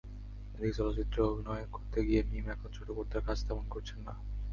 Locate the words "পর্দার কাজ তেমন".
2.97-3.65